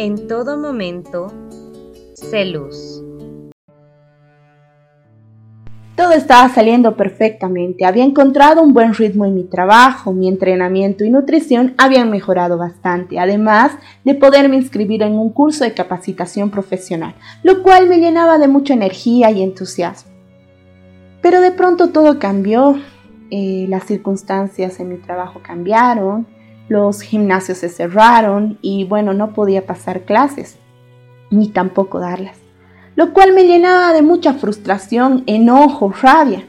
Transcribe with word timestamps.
en 0.00 0.26
todo 0.28 0.56
momento, 0.56 1.30
sé 2.14 2.46
luz. 2.46 3.04
Todo 5.94 6.12
estaba 6.12 6.48
saliendo 6.48 6.96
perfectamente. 6.96 7.84
Había 7.84 8.04
encontrado 8.04 8.62
un 8.62 8.72
buen 8.72 8.94
ritmo 8.94 9.26
en 9.26 9.34
mi 9.34 9.44
trabajo, 9.44 10.14
mi 10.14 10.26
entrenamiento 10.26 11.04
y 11.04 11.10
nutrición 11.10 11.74
habían 11.76 12.10
mejorado 12.10 12.56
bastante, 12.56 13.18
además 13.18 13.72
de 14.02 14.14
poderme 14.14 14.56
inscribir 14.56 15.02
en 15.02 15.18
un 15.18 15.34
curso 15.34 15.64
de 15.64 15.74
capacitación 15.74 16.48
profesional, 16.48 17.14
lo 17.42 17.62
cual 17.62 17.86
me 17.86 17.98
llenaba 17.98 18.38
de 18.38 18.48
mucha 18.48 18.72
energía 18.72 19.30
y 19.30 19.42
entusiasmo. 19.42 20.12
Pero 21.20 21.42
de 21.42 21.50
pronto 21.50 21.90
todo 21.90 22.18
cambió, 22.18 22.76
eh, 23.30 23.66
las 23.68 23.84
circunstancias 23.84 24.80
en 24.80 24.88
mi 24.88 24.96
trabajo 24.96 25.42
cambiaron, 25.42 26.26
los 26.70 27.02
gimnasios 27.02 27.58
se 27.58 27.68
cerraron 27.68 28.56
y 28.62 28.84
bueno, 28.84 29.12
no 29.12 29.34
podía 29.34 29.66
pasar 29.66 30.04
clases, 30.06 30.56
ni 31.30 31.48
tampoco 31.48 32.00
darlas 32.00 32.40
lo 33.00 33.14
cual 33.14 33.32
me 33.32 33.44
llenaba 33.44 33.94
de 33.94 34.02
mucha 34.02 34.34
frustración, 34.34 35.22
enojo, 35.26 35.90
rabia. 36.02 36.44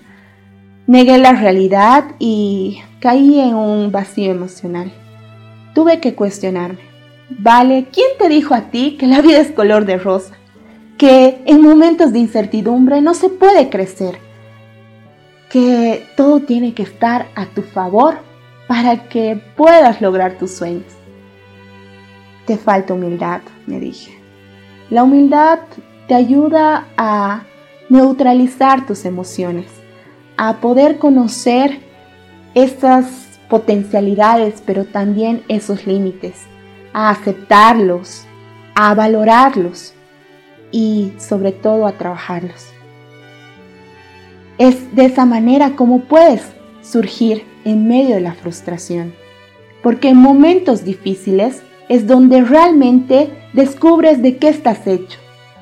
Negué 0.86 1.18
la 1.18 1.31
realidad 1.31 2.04
y 2.20 2.81
caí 3.00 3.40
en 3.40 3.55
un 3.55 3.92
vacío 3.92 4.31
emocional. 4.31 4.92
Tuve 5.73 6.02
que 6.02 6.14
cuestionarme. 6.14 6.80
Vale, 7.30 7.88
¿quién 7.94 8.08
te 8.20 8.28
dijo 8.28 8.53
a 8.53 8.70
ti 8.70 8.98
que 9.00 9.08
la 9.08 9.22
vida 9.22 9.40
es 9.40 9.52
color 9.52 9.86
de 9.86 9.98
rosa? 9.98 10.34
Que 10.98 11.42
en 11.45 11.62
momentos 11.62 12.12
de 12.12 12.20
incertidumbre 12.20 13.02
no 13.02 13.14
se 13.14 13.30
puede 13.30 13.70
crecer. 13.70 14.20
Que 15.50 16.06
todo 16.17 16.42
tiene 16.42 16.73
que 16.73 16.84
estar 16.84 17.28
a 17.36 17.45
tu 17.45 17.62
favor 17.62 18.17
para 18.71 19.09
que 19.09 19.35
puedas 19.57 19.99
lograr 19.99 20.38
tus 20.38 20.52
sueños. 20.52 20.85
Te 22.45 22.55
falta 22.55 22.94
humildad, 22.94 23.41
me 23.67 23.81
dije. 23.81 24.17
La 24.89 25.03
humildad 25.03 25.59
te 26.08 26.16
ayuda 26.16 26.88
a 26.95 27.44
neutralizar 27.89 28.86
tus 28.86 29.03
emociones, 29.03 29.66
a 30.38 30.61
poder 30.61 31.00
conocer 31.00 31.81
esas 32.53 33.41
potencialidades, 33.50 34.63
pero 34.66 34.85
también 34.85 35.44
esos 35.50 35.85
límites, 35.85 36.44
a 36.94 37.09
aceptarlos, 37.09 38.25
a 38.73 38.94
valorarlos 38.94 39.94
y 40.72 41.11
sobre 41.17 41.52
todo 41.52 41.88
a 41.88 41.97
trabajarlos. 41.97 42.67
Es 44.58 44.95
de 44.95 45.08
esa 45.08 45.25
manera 45.25 45.75
como 45.75 46.06
puedes 46.06 46.53
surgir 46.81 47.50
en 47.66 47.88
medio 47.88 48.16
de 48.16 48.22
la 48.22 48.34
frustración, 48.34 49.14
porque 49.84 50.09
en 50.09 50.17
momentos 50.17 50.84
difíciles 50.84 51.64
es 51.90 52.08
donde 52.08 52.42
realmente 52.42 53.30
descubres 53.53 54.22
de 54.22 54.38
qué 54.38 54.50
estás 54.50 54.88
hecho 54.88 55.18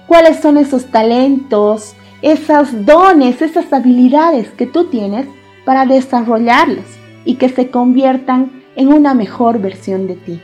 cuáles 0.10 0.40
son 0.40 0.58
esos 0.58 0.88
talentos, 0.88 1.96
esos 2.24 2.84
dones, 2.86 3.42
esas 3.44 3.72
habilidades 3.72 4.50
que 4.50 4.66
tú 4.66 4.86
tienes 4.86 5.28
para 5.64 5.86
desarrollarlos 5.86 6.86
y 7.26 7.36
que 7.36 7.48
se 7.48 7.70
conviertan 7.70 8.64
en 8.76 8.92
una 8.92 9.14
mejor 9.14 9.60
versión 9.60 10.08
de 10.08 10.16
ti. 10.16 10.42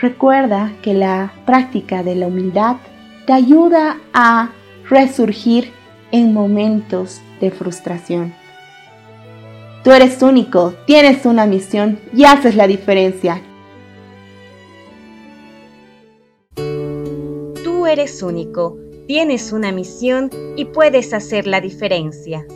Recuerda 0.00 0.72
que 0.82 0.94
la 0.94 1.32
práctica 1.46 2.02
de 2.02 2.16
la 2.16 2.26
humildad 2.26 2.76
te 3.24 3.32
ayuda 3.32 3.98
a 4.12 4.50
resurgir 4.90 5.70
en 6.10 6.34
momentos 6.34 7.20
de 7.40 7.52
frustración. 7.52 8.34
Tú 9.84 9.90
eres 9.92 10.22
único, 10.22 10.74
tienes 10.86 11.26
una 11.26 11.46
misión 11.46 11.98
y 12.14 12.24
haces 12.24 12.54
la 12.54 12.66
diferencia. 12.66 13.42
eres 17.92 18.22
único, 18.22 18.78
tienes 19.06 19.52
una 19.52 19.70
misión 19.70 20.30
y 20.56 20.64
puedes 20.64 21.12
hacer 21.12 21.46
la 21.46 21.60
diferencia. 21.60 22.46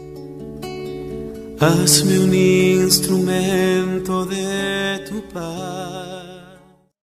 Hazme 1.61 2.19
un 2.21 2.35
instrumento 2.35 4.25
de 4.25 5.05
tu 5.09 5.23
paz. 5.29 6.36